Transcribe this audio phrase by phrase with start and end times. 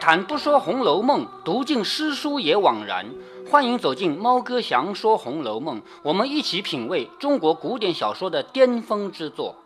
[0.00, 3.06] 谈不说《红楼梦》，读尽诗书也枉然。
[3.50, 9.56] 欢迎走进猫哥祥说《红楼梦》，我们一起品味中国古典小说的巅峰之作。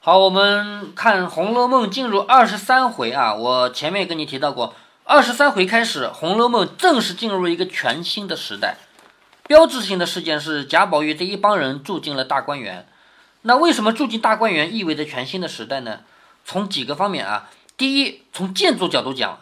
[0.00, 3.34] 好，我们看《红楼梦》进入二十三回啊。
[3.34, 8.76] 我前面跟你提到过，二十三回开始，《红楼梦》正式进入一个全新的时代。
[9.46, 12.88] 标志性的事件是贾宝玉这一帮人住进了大观园。
[13.42, 16.00] 那为什么住进大观园意味着全新的时代呢？
[16.44, 17.50] 从几个方面啊。
[17.78, 19.38] 第一，从建筑角度讲，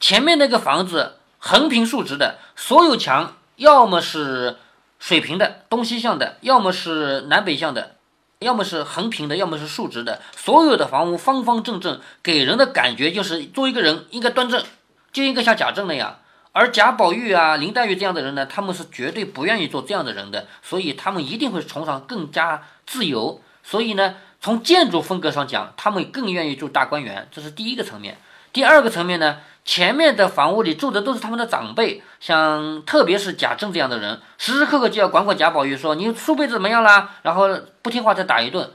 [0.00, 4.56] 前面那个房子横平竖直的，所有墙要么是
[4.98, 7.94] 水平的东西向的，要么是南北向的，
[8.40, 10.20] 要么是横平的，要么是竖直的。
[10.34, 14.64] 所有的房屋方方正正，给人的感觉就是做一个人应该端正，
[15.12, 16.18] 就应该像贾政那样。
[16.50, 23.40] 而贾宝玉啊、林黛玉这样的人呢，他们是绝对不愿意做这样的人的，所以他们一定会崇尚更加自由。
[23.62, 24.16] 所以呢。
[24.40, 28.18] 从建筑风格上讲，他们更愿意住大观园，这是第一个层面。
[28.52, 37.48] 第二个层面呢，前面的房屋里住的都是他们的长辈，像特别是贾政这样的人，时时刻刻就要管管贾宝玉，说你书背怎么样啦，然后
[37.82, 38.70] 不听话再打一顿。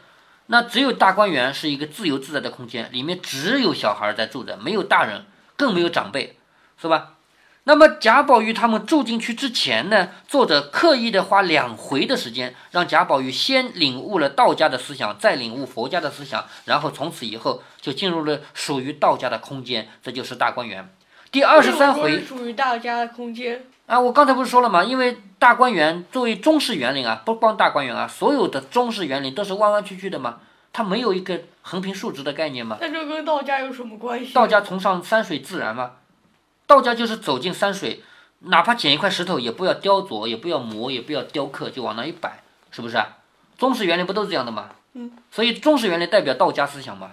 [0.48, 5.26] 那只有大观园是一个自由自在的空间，里面只有小孩在住着，没有大人，
[5.56, 6.38] 更没有长辈，
[6.80, 7.14] 是吧？
[7.66, 20.90] 那么贾宝玉他们住进去之前呢，作者刻意的花两回的时间，让贾宝玉先领悟了道家的思想，再领悟佛家的思想，然后从此以后就进入了属于道家的空间，这就是大观园。
[21.32, 24.84] 第二十三回属于道家的空间啊，我刚才不是说了吗？
[24.84, 30.40] 因为大观园作为中式园林啊，不光大观园啊，所有的中式园林都是弯弯曲曲的嘛，
[30.74, 32.78] 它没有一个横平竖直的概念嘛。
[32.82, 34.34] 那这跟道家有什么关系？
[34.34, 35.92] 道家崇尚山水自然嘛。
[36.72, 38.02] 道家就是走进山水，
[38.40, 42.42] 哪怕捡一块石头，也不要雕琢，也不要磨，也不要雕刻，就往那一摆，
[42.72, 43.18] 是不是啊？
[43.58, 44.70] 中式园林不都是这样的吗？
[44.94, 45.12] 嗯。
[45.30, 47.12] 所以中式园林代表道家思想嘛。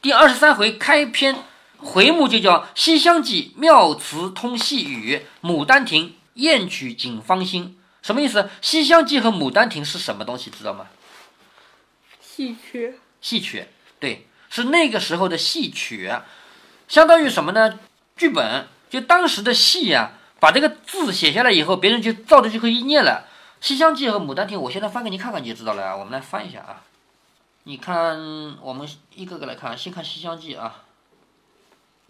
[0.00, 1.36] 第二十三回开篇
[1.76, 8.42] 回目就叫《西厢记》，妙词通细语，《牡丹亭》艳曲锦芳心，什么意思？
[8.62, 10.50] 《西厢记》和《牡丹亭》是什么东西？
[10.50, 10.86] 知道吗？
[12.22, 12.98] 戏曲。
[13.20, 13.68] 戏曲，
[14.00, 16.10] 对，是那个时候的戏曲，
[16.88, 17.78] 相当于什么呢？
[18.16, 18.66] 剧本。
[18.88, 23.24] 就当时的戏呀，把这个字写下来以后，别人就照着就可以念了。
[23.66, 25.96] 《西厢记》和《牡丹亭》，我现在翻给你看看，你就知道了啊。
[25.96, 26.82] 我们来翻一下啊，
[27.64, 30.82] 你看，我们一个个来看，先看《西厢记》啊。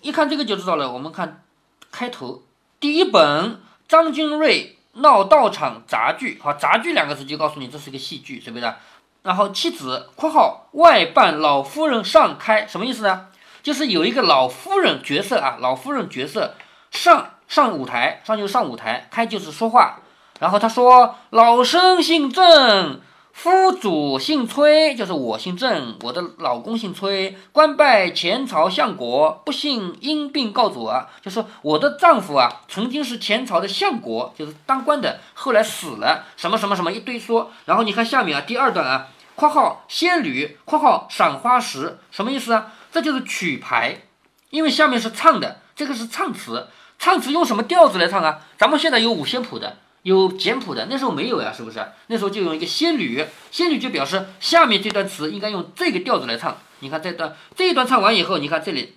[0.02, 0.90] 一看这个就知道了。
[0.90, 1.42] 我们看
[1.90, 2.42] 开头，
[2.78, 8.74] 第一本张君瑞闹道场杂剧，好，杂剧两个字就告诉你这是一个戏剧，是不是？
[9.22, 13.28] 然后妻子（括号外扮老夫人上开），什么意思呢？
[13.62, 16.54] 就是有一个老夫人角色啊，老夫人角色。
[16.96, 20.00] 上上舞台，上就上舞台，开就是说话。
[20.40, 23.00] 然后他说：“老生姓郑，
[23.32, 27.36] 夫主姓崔，就是我姓郑，我的老公姓崔。
[27.52, 36.24] 官拜前朝相国，不幸因病告主啊，就说我的丈夫啊，曾经是前朝的相国，就是当官的，后来死了。
[36.36, 37.50] 什么什么什么一堆说。
[37.64, 42.72] 然后你看下面啊，第二段啊，括号仙女，括号赏花时，什么意思啊？
[42.92, 44.02] 这就是曲牌，
[44.50, 46.68] 因为下面是唱的，这个是唱词。”
[46.98, 48.40] 唱词用什么调子来唱啊？
[48.58, 51.84] 咱们现在有五线谱的，有简谱的，那时候没有呀，是不是？
[52.08, 56.56] 那时候就用一个仙女，仙女就表示下面这段词应该用这个调子来唱。
[56.80, 58.96] 你看这段这一段唱完以后，你看这里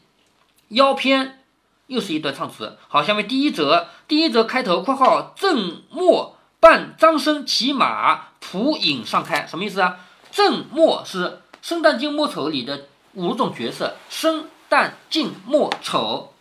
[0.69, 1.43] 腰篇
[1.87, 2.77] 又是一段唱词。
[2.87, 9.99] 好，下面第一则，第一则开头括号正末伴张生骑马谱影上开，什么意思啊？
[10.31, 16.33] 正末是生旦净末丑里的五种角色，生旦净末丑，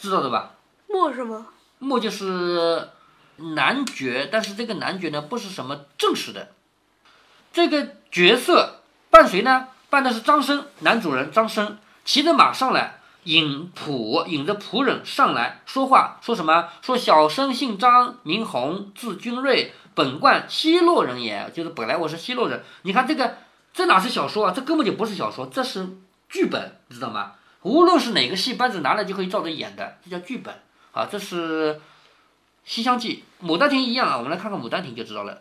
[0.00, 0.52] 知道的吧？
[0.92, 1.46] 末是吗？
[1.78, 2.88] 末就是
[3.36, 6.50] 男爵，但是这个男爵呢不是什么正式的。
[7.52, 9.68] 这个角色伴谁呢？
[9.88, 16.68] 伴的是张生，男主人张生骑着马上来，引仆引着仆人上来说话，说什么？
[16.82, 22.62] 说小生姓张，名弘，字君瑞，本贯西洛人也，就是本来我是西洛人。
[22.82, 23.38] 你看这个，
[23.72, 24.52] 这哪是小说啊？
[24.54, 25.88] 这根本就不是小说，这是
[26.28, 27.32] 剧本，你知道吗？
[27.62, 30.54] 无论是哪个戏班子拿来就可以照着演的，这叫剧本。
[30.92, 31.74] 好，这是
[32.64, 34.16] 《西厢记》，《牡丹亭》一样啊。
[34.16, 35.40] 我们来看看《牡丹亭》就知道了。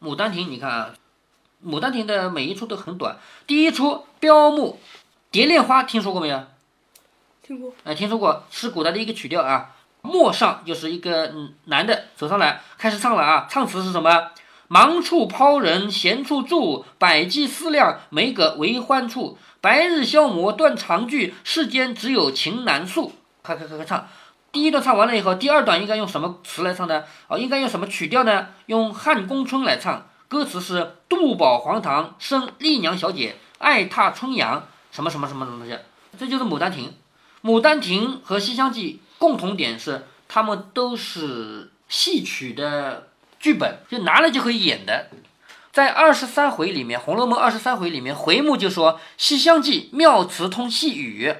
[0.06, 0.94] 《牡丹亭》，你看啊，
[1.68, 3.18] 《牡丹亭》的每一出都很短。
[3.46, 4.80] 第一出标目
[5.30, 6.42] 《蝶恋花》，听说过没有？
[7.42, 7.74] 听过。
[7.84, 9.74] 哎，听说过，是古代的一个曲调啊。
[10.00, 11.34] 陌上就是一个
[11.64, 13.46] 男的走上来开始唱了啊。
[13.50, 14.30] 唱词是什么？
[14.68, 19.36] 忙处抛人，闲处住，百计思量，没个为欢处。
[19.60, 23.12] 白日消磨断肠句，世间只有情难诉。
[23.46, 24.08] 开开开开唱，
[24.50, 27.04] 第一段唱完了以后，第二段应该用什么词来唱呢？
[27.28, 28.48] 啊，应该用什么曲调呢？
[28.66, 30.08] 用汉宫春来唱。
[30.28, 35.78] 歌词是杜宝黄堂生丽娘小姐，爱踏春阳，什么什么什么什么东西？
[36.18, 36.92] 这就是《牡丹亭》。
[37.48, 43.08] 牡丹亭》和《西厢记》共同点是，他们都是戏曲的
[43.38, 45.10] 剧本，就拿了就可以演的。
[45.72, 51.28] 在二十三回里面，《红楼梦》二十三回里面，回目就说《西厢记》妙词通细语，《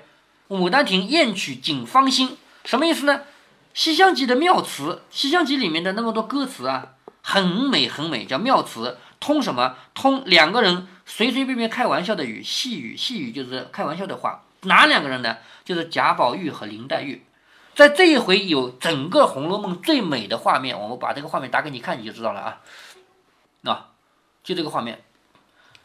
[0.49, 3.19] 牡丹亭》艳曲锦芳心，什么意思呢？
[3.75, 8.99] 《西厢记》的妙词，《西厢记》里面的那么多歌词啊，很美很美，叫妙词。
[9.19, 9.77] 通什么？
[9.95, 14.43] 通两个人随随便便开玩笑的语，细语，细语就是开玩笑的话。
[14.63, 15.37] 哪两个人呢？
[15.65, 17.25] 就是贾宝玉和林黛玉。
[17.75, 22.61] 在这一回有整个《红楼梦》最美的画面，我们把这个画面打给你看，你就知道了啊。
[23.63, 23.87] 那，
[24.45, 25.03] 就这个画面，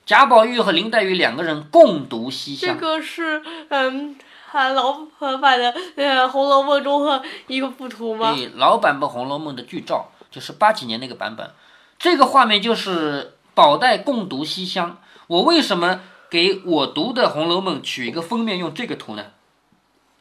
[0.05, 2.73] 贾宝玉和林黛玉两个人共读西厢。
[2.73, 4.17] 这个是嗯，
[4.53, 8.33] 老版的呃《红楼梦》中的一个附图吗？
[8.33, 11.51] 对，老版本《红楼梦》的剧照，就是八几年那个版本。
[11.97, 14.97] 这个画面就是宝黛共读西厢。
[15.27, 19.27] 我为什么给我读的《红楼梦》取一个封面用这个图呢？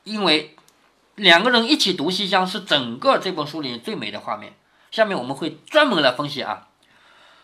[0.05, 0.57] 因为
[1.17, 4.55] 两个人一起读西厢是整个这本书里最美的画面。
[4.91, 6.69] 下面我们会专门来分析啊。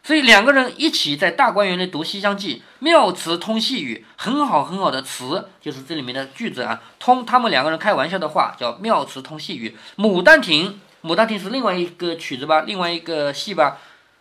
[0.07, 9.77] 所以两个人一起在大观园里读《西厢记》，妙词通细语，很好很好的词，就是这里面的句子啊，通他们两个人开玩笑的话，叫妙词通细语。
[10.01, 10.79] 《牡丹亭》，
[11.11, 13.79] 《牡丹亭》是另外一个曲子吧，另外一个戏吧。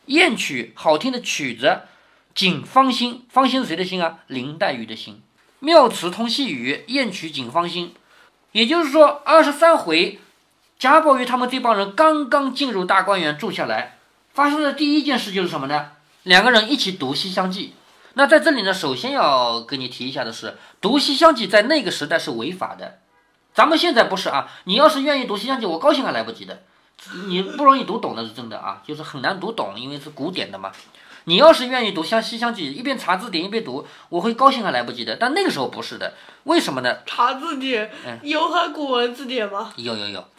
[0.07, 1.81] 艳曲好听的曲子，
[2.33, 4.17] 锦芳心，芳心是谁的心啊？
[4.25, 5.21] 林黛玉的心。
[5.59, 7.93] 妙词通细语，艳曲锦芳心。
[8.53, 10.19] 也就是说，二十三回，
[10.79, 13.94] 贾宝玉他们这帮人刚刚进入大观园住下来，
[14.35, 15.91] 发生的第一件事就是什么呢？
[16.23, 17.67] 两个人一起读《西厢记》。
[18.15, 22.99] 那在这里呢，首先要跟你提一下的是，读《西厢记》在那个时代是违法的，
[23.53, 24.49] 咱们现在不是啊。
[24.65, 26.63] 你要是愿意读《西厢记》，我高兴还来不及的。
[27.27, 30.69] 你不容易读懂的是真的啊，就是很难读懂，因为是古典的嘛。
[31.23, 35.15] 你要是愿意读像《西厢记》，一边查字典一边读，我会高兴还来不及的。
[35.15, 36.97] 但那个时候不是的，为什么呢？
[37.05, 37.89] 查字典，
[38.21, 39.71] 有汉古文字典吗？
[39.77, 40.34] 有有有啊。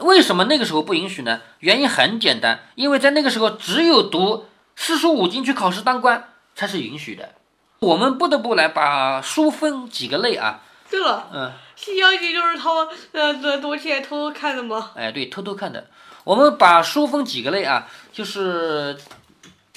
[0.00, 1.40] 为什么那个时候不允许呢？
[1.60, 7.34] 原因很简单，因为在那个时候只有读四书五经去考试当官才是允许的。
[7.80, 10.60] 我们不得不来把书分几个类啊。
[10.90, 11.52] 对了，嗯。
[11.82, 14.90] 《西游记》就是他们呃躲起来偷偷看的吗？
[14.94, 15.86] 哎，对，偷偷看的。
[16.24, 18.98] 我们把书分几个类啊，就是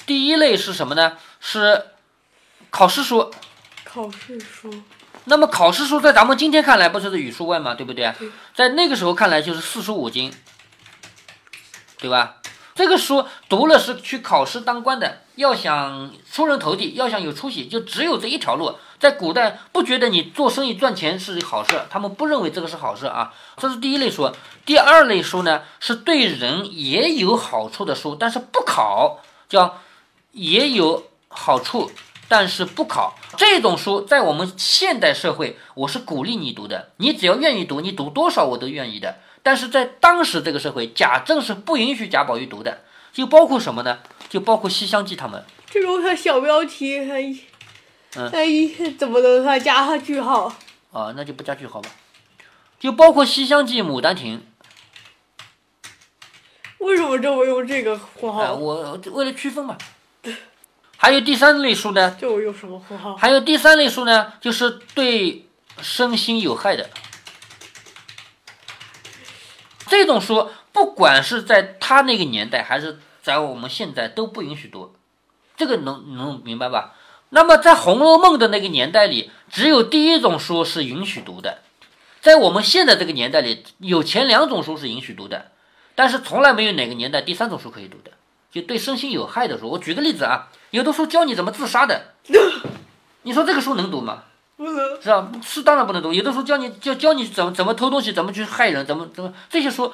[0.04, 1.16] 第一类是什么呢？
[1.40, 1.86] 是
[2.68, 3.30] 考试书。
[3.84, 4.70] 考试书。
[5.24, 8.12] 那么考试书在咱们今天看来不就是语数外嘛，对不对？
[8.54, 10.32] 在那个时候看来就是四书五经，
[11.98, 12.36] 对吧？
[12.74, 18.76] 这个书读了是去考试当官的，要想出人头地，要想有出息，就只有这一条路。
[18.98, 23.32] 在古代不觉得你做生意赚钱是好事，他们不认为这个是好事啊。
[23.58, 24.32] 这是第一类书。
[24.66, 29.80] 第二类书呢，是对人也有好处的书，但是不考，叫
[30.32, 31.92] 也有好处，
[32.34, 33.16] 但是不考。
[33.36, 36.90] 这种书在我们现代社会，我是鼓励你读的。
[36.96, 39.18] 你只要愿意读，你读多少我都愿意的。
[39.44, 42.82] 但是在当时这个社会，贾政是不允许贾宝玉读的，
[43.12, 44.00] 就包括什么呢？
[44.28, 45.44] 就包括《西厢记》他们。
[45.70, 47.32] 这种小标题，哎，
[48.32, 50.52] 哎，怎么能还加上句号？
[50.90, 51.88] 啊，那就不加句号吧。
[52.80, 54.42] 就包括《西厢记》《牡丹亭》。
[56.78, 58.54] 为什么这么用这个括号？
[58.56, 59.78] 我为了区分嘛。
[61.04, 62.16] 还有第三类书呢？
[62.18, 63.14] 这我用什么符号？
[63.14, 65.44] 还有第三类书呢，就是对
[65.82, 66.88] 身心有害的。
[69.86, 74.94] 这种书，不管是在他那个年代，还是在我们现在，都不允许读。
[75.58, 76.94] 这个能能明白吧？
[77.28, 81.58] 那么在《红楼梦》的那个年代里，只有第一种书是允许读的。
[82.22, 85.52] 在我们现在这个年代里，有前两种书是允许读的，
[85.94, 88.12] 但是从来没有哪个年代第三种书可以读的，
[88.54, 89.68] 就对身心有害的书。
[89.68, 92.14] 我举个例子啊，有的书教你怎么自杀的，
[93.22, 94.22] 你说这个书能读吗？
[94.56, 95.28] 不能是吧？
[95.42, 96.12] 是当然不能读。
[96.12, 99.92] 有的书教你教教你怎么怎么偷东西，怎么去害人，怎么怎么这些书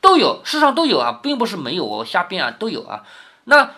[0.00, 3.02] 都有，世上都有啊，并不是没有，我瞎编啊，都有啊。
[3.42, 3.68] 那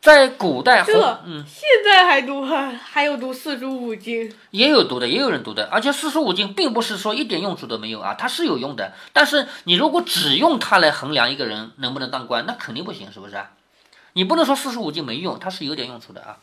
[0.00, 0.84] 在古代，
[1.24, 5.68] 嗯，现在还读还还有读四书五经，也有读的，也有人读的。
[5.72, 8.92] 而且四书五经并不是说一点用处都没有啊，它是有用的。
[9.12, 13.36] 但是你如果只用它来衡量一个人能不能当官，那肯定不行，是不是？
[14.14, 16.38] 你不能说四书五经没用，它是有点用处的啊。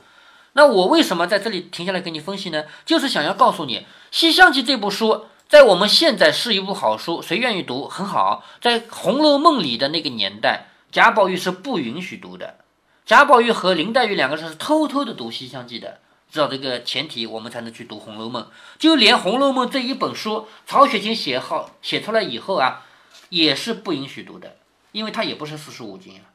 [0.53, 2.65] 那我为什么在这里停下来给你分析呢？
[2.85, 3.77] 就是想要告诉你，
[4.11, 8.43] 《西厢记》这部书在我们现在是一部好书，谁愿意读很好。
[8.59, 12.57] 在《红楼梦》里的那个年代，贾宝玉是不允许读的。
[13.05, 15.99] 贾宝玉和林黛玉两个人是偷偷的读《西厢记》的，
[16.31, 18.43] 知道这个前提，我们才能去读《红楼梦》。
[18.79, 22.85] 就连《红楼梦》这一本书，曹雪芹写好写出来以后啊，
[23.29, 24.57] 也是不允许读的，
[24.91, 26.25] 因为它也不是四书五经啊，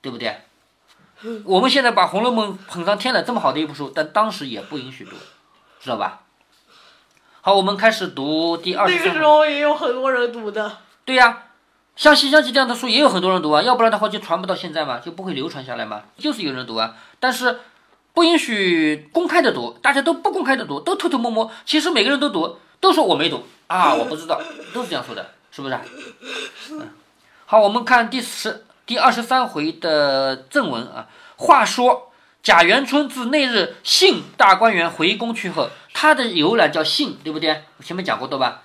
[0.00, 0.42] 对不对？
[1.44, 5.16] 我们现在把《红楼梦》捧上天了，这么好的一部书，但当时也不允许读，
[5.80, 6.20] 知道吧？
[7.40, 9.24] 好，我们开始读第二十那个时。
[9.24, 10.78] 候也有很多人读的。
[11.04, 11.44] 对呀、
[11.96, 16.02] 像《西厢记》这样的书也有很多人读啊，要不然的话就传不到现在嘛，就不会流传下来嘛。
[16.18, 17.60] 就是有人读啊，但是
[18.12, 21.50] 不允许公开的读，大家都不公开的读，都偷偷摸摸。
[21.64, 24.40] 其实每个人都读，都说我没读啊，我不知道，
[24.74, 25.78] 都是这样说的，是不是
[27.46, 31.06] 好，我们看第十第二十三回的正文啊。
[31.36, 32.10] 话说
[32.42, 37.62] 贾元春自那日信大观园回宫去后，他的游览叫信，对不对？
[37.76, 38.62] 我前面讲过对吧？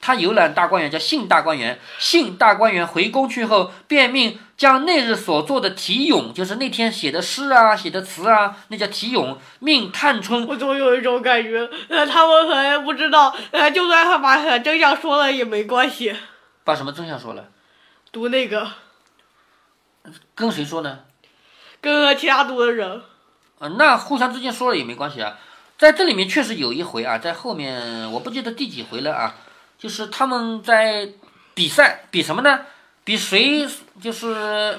[0.00, 16.16] 他游览大观园叫信大观园，信大观园回宫去后，便命将那日所做的题咏，就是那天写的诗啊、写的词啊，那叫题咏，命探春我总有一种感觉，呃，他们可能不知道，呃，就算他把呃真相说了也没关系。
[16.64, 17.48] 把什么真相说了，
[18.12, 18.68] 读那个
[20.36, 21.00] 跟谁说呢？
[21.80, 23.02] 跟其他读的人，
[23.58, 25.38] 呃，那互相之间说了也没关系啊。
[25.78, 29.34] 在这里面确实有一回啊，在后面我不记得第几回了啊，
[29.78, 31.08] 就是他们在
[31.54, 32.60] 比赛，比什么呢？
[33.02, 33.66] 比谁
[34.00, 34.78] 就是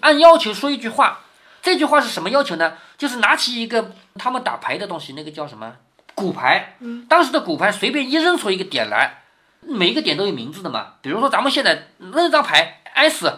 [0.00, 1.20] 按要求说一句话。
[1.60, 2.74] 这句话是什么要求呢？
[2.96, 5.74] 就是拿起一个他们打牌的东西，那个叫什么
[6.14, 6.76] 骨牌。
[6.80, 9.22] 嗯当时的骨牌随便一扔出一个点来，
[9.62, 10.94] 每一个点都有名字的嘛。
[11.02, 13.32] 比如说咱们现在扔一张牌 S，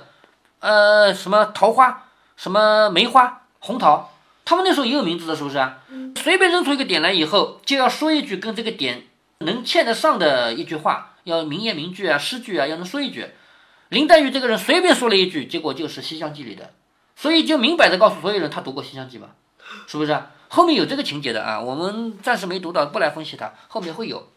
[0.61, 2.05] 呃，什么桃花，
[2.37, 4.13] 什么梅花、红桃，
[4.45, 5.79] 他们那时候也有名字的，是不是啊？
[6.17, 9.05] 随便扔出一个点来以后，就要说一句跟这个点
[9.39, 13.27] 能嵌得上的一句话，要名言名句啊、诗句啊，要能说一句。
[13.89, 16.71] 林黛玉这个人随便说了一句，结果就是《西厢记》里的，
[17.17, 19.31] 所以就明摆着告诉所有人，他读过《西厢记》吧？
[19.87, 20.31] 是不是啊？
[20.49, 24.29] 后面有这个情节的啊，我们暂时没读到，不来分析它，后面会有。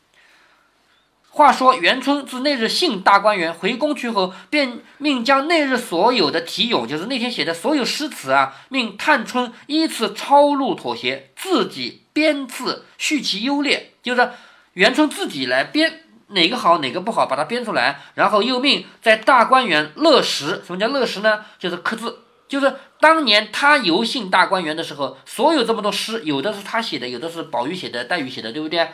[1.35, 14.29] 话说元春自那日幸大观园回宫去后，便命将那日所有的题咏，就是那天写的所有诗词啊，命探春依次抄录妥协，自己编次，序其优劣，就是
[14.73, 20.61] 元春自己来编哪个好哪个不好，把它编出来，然后又命在大观园乐石。
[20.63, 21.45] 什么叫乐石呢？
[21.57, 28.87] 就是刻字，就是当年他游幸大观园的时候，所有这么多诗，有的是他写的，有的是宝玉写的、黛玉写的，对不对？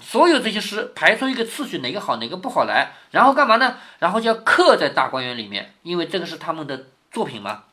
[0.00, 3.76] 所有这些诗排出一个次序，哪个好哪个不好来，然后干嘛呢？
[3.98, 7.64] 然后就要刻在大观园里面，因为这个是他们的作品嘛。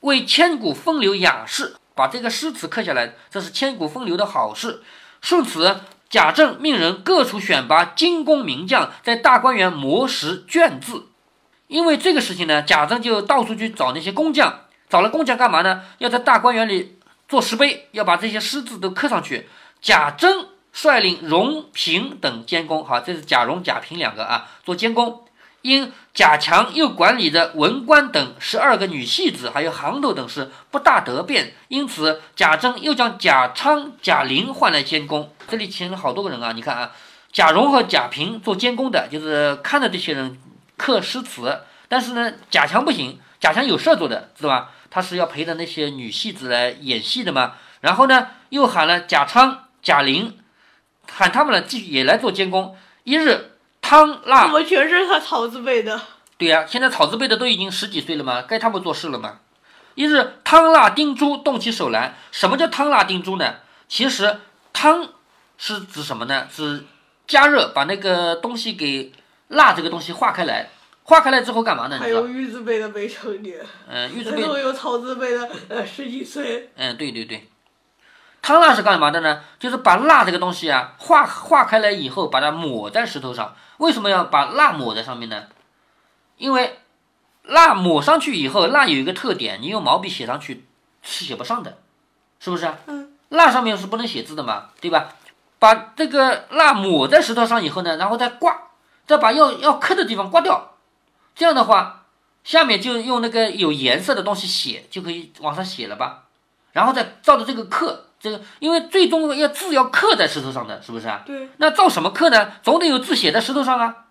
[0.00, 4.82] 为千古风流雅士，把这个诗词刻下来，这是千古风流的好事。
[5.20, 11.08] 顺此，贾政命人各处选拔精工名匠，在大观园磨石卷字。
[11.66, 15.82] 因为这个事情呢，贾政就到处去找那些工匠，找了工匠干嘛呢？
[15.98, 16.98] 要在大观园里
[17.28, 19.48] 做石碑，要把这些诗字都刻上去。
[19.80, 20.46] 贾珍
[20.76, 25.24] 率领荣、平等监工，好，这是贾荣、贾平两个啊，做监工。
[25.62, 35.32] 因贾强又管理着文官等十二个女戏子，还有行头等事，不大得便，因此贾政又将贾昌、贾玲换来监工。
[35.48, 36.92] 这里请了好多个人啊，你看啊，
[37.32, 40.38] 贾蓉和贾平做监工的，就是看着这些人
[40.76, 41.62] 刻诗词。
[41.88, 44.72] 但是呢，贾强不行，贾强有事做的，知道吧？
[44.90, 47.54] 他是要陪着那些女戏子来演戏的嘛。
[47.80, 50.38] 然后呢，又喊了贾昌、贾玲，
[51.10, 52.76] 喊他们来继续也来做监工。
[53.04, 56.00] 一日，汤怎么全是他草字辈的？
[56.38, 59.38] 对呀、现在草字辈的都已经十几岁了嘛，该他们做事了嘛。
[59.94, 62.16] 一日，汤辣丁珠动起手来。
[62.30, 63.54] 什么叫汤辣丁珠呢？
[63.88, 64.38] 其实
[64.72, 65.08] 汤
[65.56, 66.46] 是指什么呢？
[66.54, 66.84] 指
[67.26, 69.12] 加热，把那个东西给
[69.48, 70.68] 辣这个东西化开来。
[71.04, 71.98] 化开来之后干嘛呢？
[71.98, 72.26] 还有？
[72.26, 76.70] 玉字辈的没成年，嗯，玉字辈，都有草字辈的，呃，十几岁。
[76.74, 77.48] 嗯，对对对。
[78.46, 79.42] 汤蜡是干嘛的呢？
[79.58, 83.56] 就是把蜡这个东西啊化化开来以后，把它抹在石头上。
[83.78, 85.46] 为什么要把蜡抹在上面呢？
[86.36, 86.78] 因为
[87.42, 90.64] 蜡抹上去以后，蜡有一个特点，你用毛笔写上去
[91.02, 91.78] 是写不上的，
[92.38, 92.76] 是不是啊？
[92.86, 93.14] 嗯。
[93.30, 95.08] 蜡上面是不能写字的嘛，对吧？
[95.58, 98.56] 把这个蜡抹在石头上以后呢，然后再刮，
[99.08, 100.76] 再把要要刻的地方刮掉，
[101.34, 102.04] 这样的话，
[102.44, 106.26] 下面就用那个有颜色的东西写，就可以往上写了吧？
[106.70, 111.22] 然后再照着这个刻，这个因为最终要字要刻在石头上的，是不是啊？
[111.24, 112.50] 对，那照什么刻呢？
[112.60, 114.06] 总得有字写在石头上啊。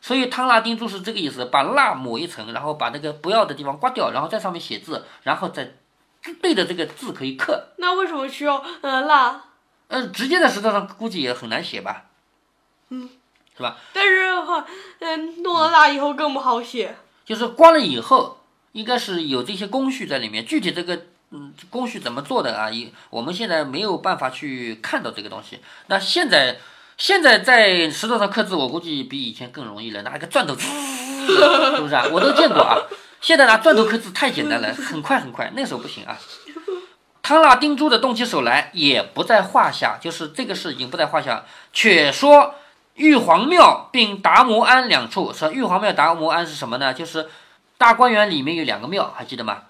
[0.00, 5.74] 所以汤蜡钉珠是这个意思，把蜡抹一层，然后把那个不要的地方刮掉，然后在上面写字，然后再
[6.40, 7.68] 对着这个字可以刻。
[7.76, 9.44] 那为什么需要呃蜡？
[9.86, 12.06] 嗯，直接在石头上估计也很难写吧？
[12.88, 13.08] 嗯，
[13.56, 13.76] 是吧？
[13.92, 14.66] 但是的话，
[14.98, 16.96] 嗯，弄了蜡以后更不好写。
[17.24, 18.40] 就是刮了以后，
[18.72, 20.44] 应该是有这些工序在里面。
[20.44, 21.00] 具体这个
[21.34, 22.70] 嗯工序怎么做的啊？
[22.70, 25.60] 一我们现在没有办法去看到这个东西。
[25.86, 26.58] 那现在
[26.98, 32.04] 现在在石头上刻字，我估计比以前更容易了，拿一个钻头，是不是啊？
[32.12, 32.76] 我都见过啊。
[33.20, 36.18] 现在拿钻头刻字太简单了，很快很快，那时候不行啊。
[37.22, 41.44] 汤腊丁珠的动起手来也不在话下，就是这个事已经不在话下。
[41.72, 42.56] 却说
[42.96, 46.92] 玉皇庙并达摩庵两处，说玉皇庙、达摩庵是什么呢？
[46.92, 47.28] 就是
[47.78, 49.62] 大观园里面有两个庙，还记得吗？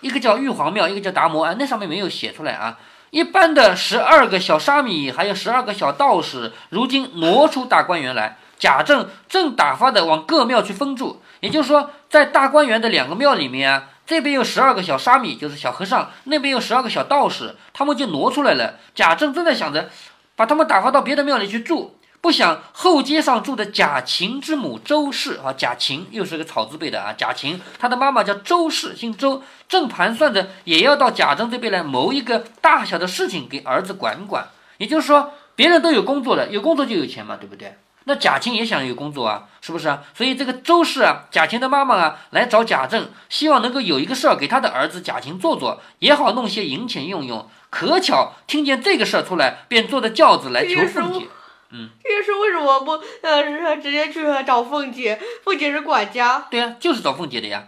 [0.00, 2.78] 一个叫玉皇庙，一个叫达摩庵，那上面没有写出来啊。
[3.10, 8.38] 一般的十二个小沙弥，还有十二个小道士，如今挪出大观园来。
[8.58, 18.76] 贾政正打发的往各庙去封住，也就是说，在大观园的两个庙里面啊，这边有十二个小沙弥，就是小和尚，那边有十二个小道士，他们就挪出来了。
[18.94, 19.90] 贾政正在想着，
[20.36, 34.48] 把他们打发到别的庙里去住，不想后街上住的贾琴之母周氏啊，贾琴又是个草字辈的啊，贾琴，他的妈妈叫周氏，姓周，正盘算着也要到贾政这边来谋一个大小的事情给儿子管管。
[34.78, 37.76] 也就是说，别人都有工作的，有工作就有钱嘛，对不对？
[38.08, 40.02] 那贾琴也想有工作啊，是不是啊？
[40.14, 47.48] 所以这个周氏啊，贾琴的妈妈啊，来找贾政，希望能够有一个事儿给他的儿子贾琴做做，也好弄些银钱用用。
[47.70, 51.26] 可巧听见这个事儿出来，便坐着轿子来求凤姐。
[51.70, 52.92] 嗯，这个事为什么不
[53.22, 55.20] 呃直接去找凤姐？
[55.44, 56.46] 凤姐是管家。
[56.50, 57.64] 对呀，就是找凤姐的呀。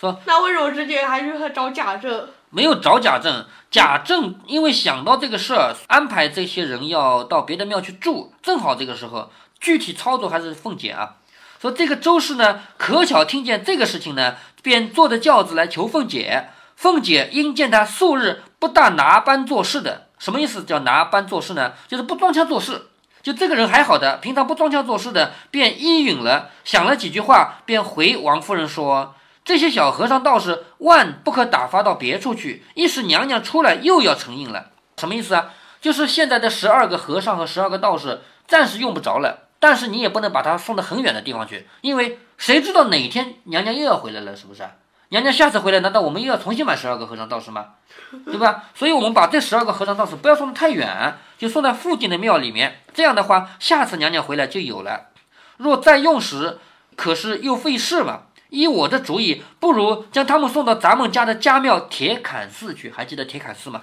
[0.00, 2.28] 说那为什么直接还去找贾政？
[2.50, 9.30] 没有找贾政，贾政因为想到这个事儿，安排这些人要到别的庙去住，正好这个时候。
[9.60, 11.16] 具体操作还是凤姐啊，
[11.60, 16.48] 说这个周氏呢，可巧听见这个事情呢，便坐着轿子来求凤姐。
[16.76, 20.64] 凤姐因见他素日不大拿班做事的，什么意思？
[20.64, 21.74] 叫拿班做事呢？
[21.86, 22.86] 就是不装腔作势。
[23.22, 34.70] 就这个人还好的，平常不装腔作势的，便应允了，想了几句话，便回王夫人说：“这些小和尚道士万不可打发到别处去，一时娘娘出来又要成印了。
[34.98, 35.50] 什么意思啊？
[35.80, 44.62] 就是现在的十二个和尚和十二个道士暂时用不着了。”但是你也不能把他送到很远的地方去，因为谁知道哪天娘娘又要回来了，是不是？
[45.10, 47.66] 娘娘下次回来，难道我们又要重新买十二个和尚道士吗？
[48.26, 48.64] 对吧？
[48.74, 52.80] 所以我们把这十二个和尚道士不要送得太远，就送在附近的庙里面。
[52.94, 55.08] 这样的话，下次娘娘回来就有了。
[55.56, 56.58] 若再用时，
[56.96, 58.22] 可是又费事嘛。
[58.50, 62.90] 依我的主意，不如将他们送到咱们家的家庙铁槛寺去。
[62.90, 63.82] 还记得铁槛寺吗？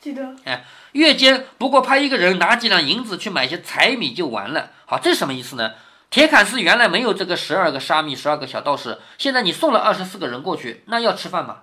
[0.00, 0.34] 记得。
[0.44, 0.64] 哎。
[0.92, 4.68] 月间不过派一个人拿几两银子去买些柴米就完了。
[4.84, 5.72] 好，这是什么意思呢？
[6.12, 11.60] 铁槛寺原来没有这个十二个沙弥、十二个小道士，现在你送了二十四个人过去，那要吃饭嘛，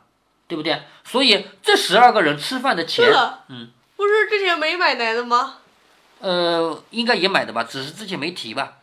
[0.48, 0.82] 对不对？
[1.04, 3.14] 所以这十二个人吃饭的钱，
[3.50, 5.58] 嗯，不是之前没买来的吗？
[6.20, 8.78] 呃，应该也买的吧，只是之前没提吧。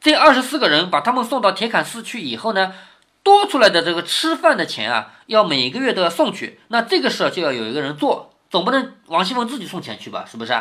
[0.00, 2.72] 这二十四个人把他们送到铁槛寺去以后呢，
[3.22, 8.32] 多出来的这个吃饭的钱啊，要每个月都要送去，那这个事儿就要有一个人做。
[8.50, 10.24] 总不能王熙凤自己送钱去吧？
[10.26, 10.58] 是不是？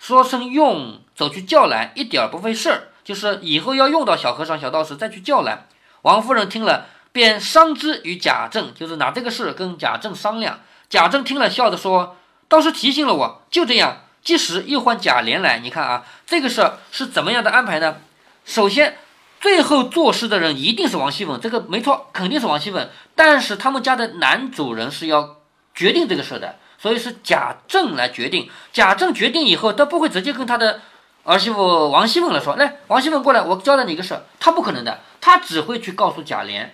[0.00, 2.88] 说声用，走去叫来，一点儿不费事儿。
[3.06, 5.66] 就是以后要用到小和尚、小道士，再去叫来。
[6.02, 10.58] 王夫人听了，便商之与贾政，就是拿这个事跟贾政商量。
[10.90, 12.16] 贾政听了，笑着说
[12.50, 17.98] ：“倒是提醒了我，就这样。”即时又换贾琏来，你看啊，这个事是怎么样的安排呢？
[18.44, 18.98] 首先，
[19.40, 22.88] 最后做事的人一定是王熙凤，这个没错，肯定是王熙凤。
[23.14, 25.36] 但是他们家的男主人是要
[25.76, 26.56] 决定这个事的。
[26.78, 30.80] 所以是贾政来决定，贾政决定以后，他不会直接跟他的
[31.28, 36.68] 儿媳妇王熙凤来说，来，王熙凤过来，我交代你一个事儿，他不可能的，他只会去告诉贾琏，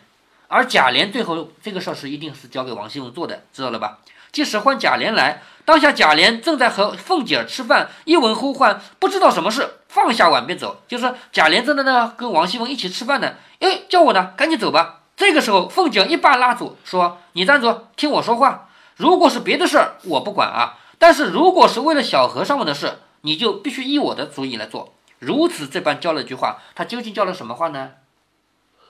[0.49, 4.01] 而贾琏最后这个事儿是一定是交给王熙凤做的，知道了吧？
[4.31, 14.99] 即使换贾琏来，当下贾琏正在和凤姐儿吃饭，一闻呼唤，不知道什么事，放下碗便走，就是贾琏正在那跟王熙凤一起吃饭呢，哎，叫我呢，赶紧走吧。
[15.17, 20.75] 这个时候，凤姐一把拉住，说：“你站住，听我说话。”如果是别的事儿，我不管啊。
[20.99, 24.95] 但是如果是为了小和尚们的事，你就必须依我的主意来做。
[25.19, 27.93] 如此这般教了一句话，他究竟教了什么话呢？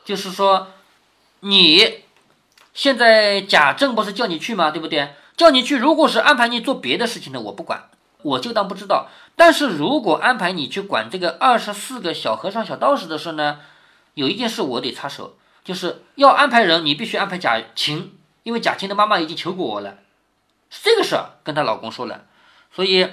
[0.05, 0.68] 就是说，
[1.40, 2.03] 你
[2.75, 4.71] 现在贾政不是叫你去吗？
[4.71, 5.14] 对不对？
[5.37, 7.88] 叫你去，如果是安排你做别的事情的，我不管，
[8.23, 9.09] 我就当不知道。
[9.37, 13.61] 但是如果安排你去管这个二十四个小和尚、小道士的事呢，
[14.14, 18.18] 有一件事我得插手，就是要安排人，你必须安排贾琴。
[18.42, 19.99] 因为贾青的妈妈已经求过我了，
[20.68, 22.25] 是这个事儿跟她老公说了，
[22.75, 23.09] 所以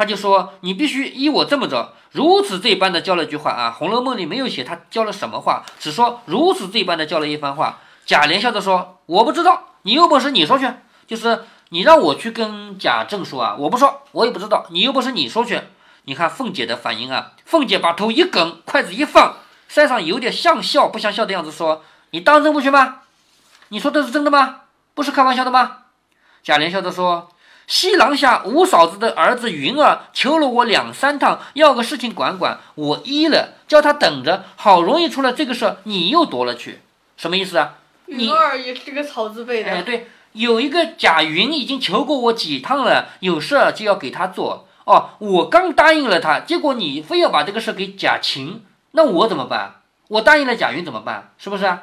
[0.00, 7.80] 他就说你必须依我这么着，如此这般的教了句话啊，《红楼梦》里没有写他教了什么话，只说如此这般的教了一番话。
[8.06, 10.72] 贾琏笑着说：“我不知道，你有本事你说去，
[11.06, 15.60] 就是你让我去跟贾政说啊，我不说，我也不知道，你有本事你说去。
[16.04, 19.34] 你看凤姐的反应啊，凤姐把头一梗，筷子一放，
[19.70, 23.00] 腮上有点像笑不像笑的样子，说：你当真不去吗？
[23.68, 24.60] 你说的是真的吗？”
[24.94, 25.76] 不是开玩笑的吗？
[26.42, 27.28] 贾琏笑着说
[27.70, 34.44] ：“西廊下五嫂子的儿子云儿求了我两三趟，要个事情管管，我依了，叫他等着。
[34.56, 36.80] 好容易出了这个事儿，你又夺了去，
[37.16, 37.76] 什么意思啊？
[38.06, 39.70] 云儿也是个草字辈的。
[39.70, 44.66] 哎，对，有一个贾云已经求过我几趟了，有事儿就要给他做。
[44.84, 49.82] 哦，我刚答应了他，结果你非要把这个事给贾琴，那我怎么办？
[50.08, 51.32] 我答应了贾云怎么办？
[51.38, 51.82] 是不是啊？”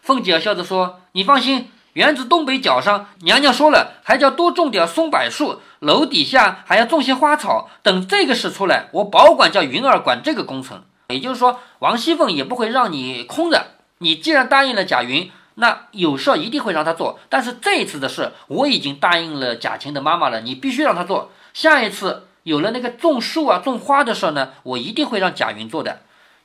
[0.00, 7.68] 凤姐笑着说：“你放心，园子东北角上，娘娘说了，还叫多种点松柏树，楼底下还要种些花草。
[7.82, 10.82] 等这个事出来，我保管叫云儿管这个工程。
[11.08, 13.66] 也就是说，王熙凤也不会让你空着。
[13.98, 17.18] 你既然答应了贾云，那有事一定会让他做。
[17.28, 21.32] 但是这一次的事，我已经答应了贾琴的妈妈了，你必须让他做。
[21.52, 26.02] 下一次有了那个种树啊、种花的事呢，我一定会让贾云做的。”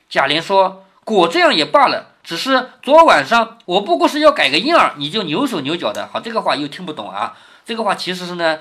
[0.09, 6.07] 贾琏说：“果这样也罢了。”只是昨晚上我不过是要改个印儿，你就扭手扭脚的。
[6.13, 7.35] 好，这个话又听不懂啊。
[7.65, 8.59] 这个话其实是呢，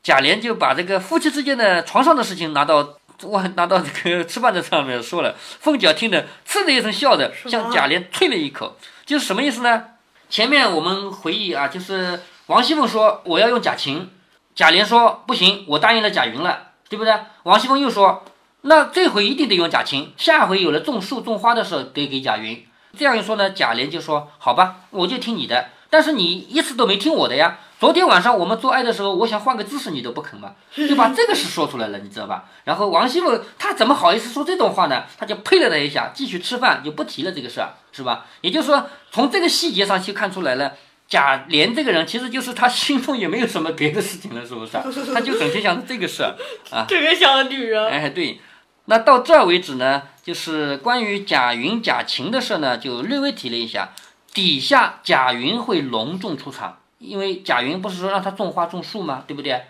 [0.00, 2.88] 贾琏就把这个夫妻之间的床上的事情拿到
[3.22, 5.34] 我拿到这个吃饭的上面说了。
[5.58, 9.86] 凤姐听得嗤的一声笑的，向贾琏啐了一口，就是什么意思呢？
[10.28, 14.08] 前面我们回忆啊，就是王熙凤说我要用贾琴，
[14.54, 17.12] 贾琏说不行，我答应了贾云了，对不对？
[17.42, 18.24] 王熙凤又说，
[18.62, 22.66] 那这回一定得用贾琴，下回有了种树种花的时候得给贾云。
[22.96, 25.68] 这样一说呢，贾琏就说：“好吧，我就听你的。
[25.88, 27.58] 但是你一次都没听我的呀。
[27.78, 32.44] 昨天晚上我们做爱的时候，我想换个姿势，你都不肯嘛，就把这个事说出来了，你知道吧？
[32.64, 35.04] 然后王熙凤她怎么好意思说这种话呢？
[35.16, 38.26] 她就呸了他一下，继续吃饭，就不提了这个事儿，是吧？
[38.42, 40.74] 也就是说，从这个细节上去看出来了，
[41.08, 44.72] 贾琏这个人其实就是他心中也没有什么别的事情了，是不是？
[45.14, 46.36] 他就整天想着这个事儿
[46.70, 47.88] 啊，这个小女人。
[47.88, 48.38] 哎，对。
[48.90, 53.90] 那到这儿为止呢，就是关于贾云、贾琴的事呢，就略微提了一下。
[54.34, 59.22] 底下贾云会隆重出场，因为贾云不是说让他种花种树吗？
[59.28, 59.62] 对不对？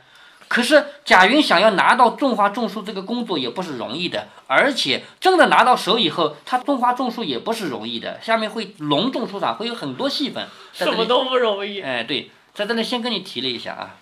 [0.48, 8.18] 可是贾云想要拿到种花种树这个工作也不是容易的，而且真的拿到手以后，他种花种树也不是容易的。
[8.22, 10.48] 下面会隆重出场，会有很多戏份。
[10.72, 11.82] 什么都不容易。
[11.82, 13.96] 哎，对，在这里先跟你提了一下啊。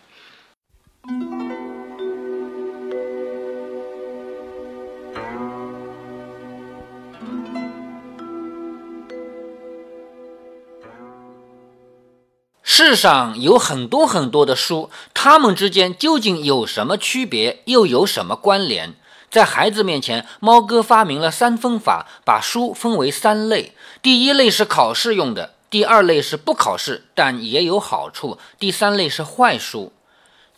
[12.70, 18.94] 世上有很多很多的书，它们之间究竟有什么区别，又有什么关联？
[19.30, 29.94] 在孩子面前，猫哥发明了三分法，把书分为三类：第一类是考试用的，第二类是不考试但也有好处，第三类是坏书。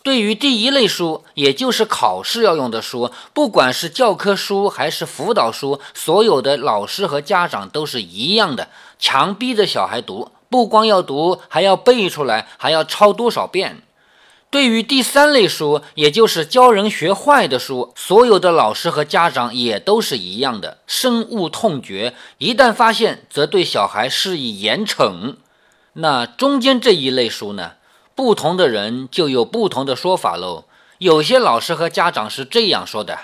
[0.03, 8.69] 对于第一类书，也就是考试要用的书，不管是教科书还是辅导书，所有的老师和家长都是一样的，
[8.99, 10.33] 强逼着小孩读。
[10.51, 13.83] 不光要读，还要背出来，还要抄多少遍。
[14.51, 22.15] 对于第三类书，也就是教人学坏的书，所有的老师和家长也都是一样的，深恶痛绝。
[22.39, 25.37] 一旦发现，则对小孩施以严惩。
[25.93, 27.75] 那中间这一类书呢？
[28.17, 30.65] 不同的人就有不同的说法喽。
[30.99, 33.19] 有些老师和家长是这样说的：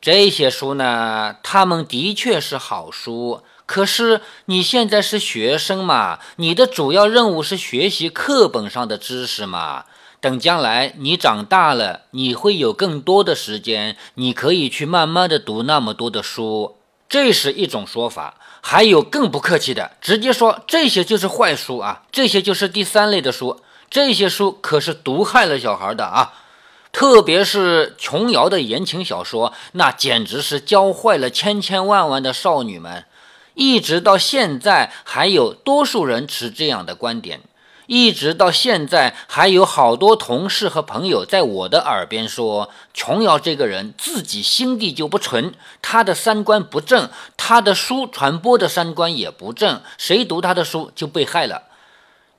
[0.00, 3.42] 这些书呢，他们的确是好书。
[3.66, 9.84] 可是你现在是学生嘛，你的主要任务是学习课本上的知识嘛。
[10.20, 16.76] 等将来你长大了，你会有更多的时间，你可以去慢慢的读那么多的书。
[17.08, 18.36] 这是一种说法。
[18.66, 26.32] 还有更不客气的，直接说这些就是坏书啊，这些就是第三类的书，这些书可是毒害了小孩的啊。
[26.90, 33.04] 特别是琼瑶的言情小说，那简直是教坏了千千万万的少女们。
[33.54, 37.40] 一直到现在，还有多数人持这样的观点。
[37.86, 51.64] 一直到现在，还有好多同事和朋友在我的耳边说：“琼瑶这个人自己心地就不纯，他的三观不正，他的书传播的三观也不正，谁读他的书就被害了。”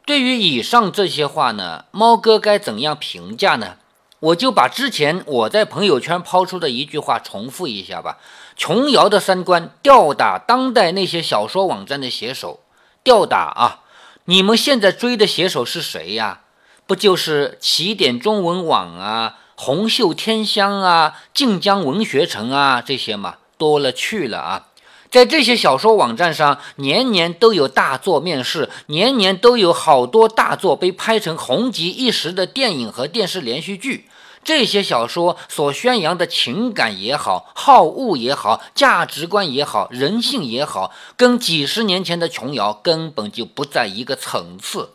[0.08, 3.78] 对于以上这些话呢，猫哥该怎样评价呢？
[4.26, 8.18] 我就把之前我在朋友圈抛出的一句话重复一下吧。
[8.56, 12.62] 琼瑶的三观吊打当代那些小说网站的写手，
[13.04, 13.82] 吊打啊！
[14.26, 16.42] 你们现在追的写手是谁呀？
[16.88, 23.36] 不就是起点中文网啊、红袖添香啊、晋江文学城啊这些吗？
[23.60, 24.68] 多了去了啊！
[25.12, 34.08] 在这些小说网站上，年年都有大作面世，年年都有好多大作被拍成红极一时的电影和电视连续剧。
[34.46, 44.92] 这些小说所宣扬的情感也好，好恶也好，价值观也好，人性也好，跟几十年前的琼瑶根本就不在一个层次。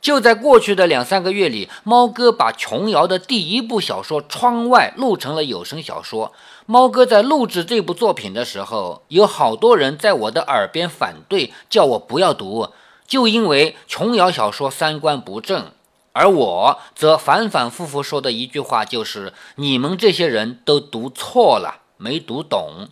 [0.00, 6.32] 就在过去的两三个月里，猫哥把琼瑶的第一部小说《窗外》录成了有声小说。
[6.66, 12.68] 猫哥在录制这部作品的时候，有好多人在我的耳边反对，叫我不要读。
[13.08, 15.72] 就因为琼瑶小说三观不正，
[16.18, 22.88] 而我则反反复复说的一句话就是：你们这些人都读错了，没读懂。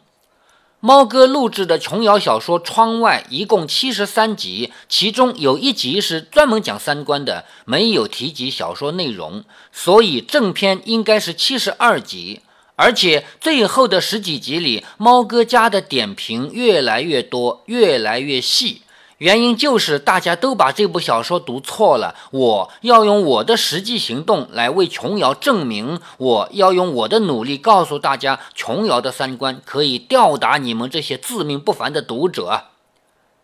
[0.78, 12.42] 猫哥录制的琼瑶小说《窗外》一共七十三集，其中有一集是专门讲三观的，没有提及小说内容，所以正片应该是七十二集。
[12.76, 18.82] 而且最后的十几集里，猫哥家的点评越来越多，越来越细。
[19.18, 22.14] 原因就是大家都把这部小说读错了。
[22.30, 32.64] 我要用我的实际行动来为琼瑶证明，我要用我的努力告诉大家，琼瑶的三观可以吊打你们这些自命不凡的读者。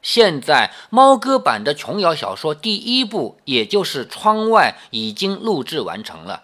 [0.03, 6.43] 现在猫哥版的琼瑶小说第一部，也就是《窗外》，已经录制完成了。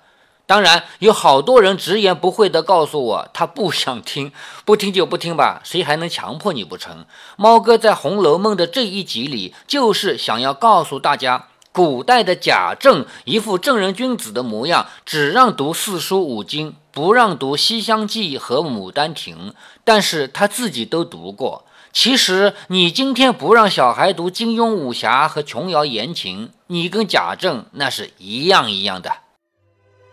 [0.49, 4.33] 当然，有好多人直言不讳地告诉我，他不想听，
[4.65, 7.05] 不听就不听吧，谁还能强迫你不成？
[7.37, 19.51] 猫哥在《红楼梦》的这一集里，就是想要告诉大家，古代的贾政一副正人君子的模样，只让读四书五经，不让读《西厢记》和《牡丹亭》，
[19.85, 21.67] 但是他自己都读过。
[21.93, 29.13] 其实，你今天不让小孩读金庸武侠和琼瑶言情，你跟贾政那是一样一样的。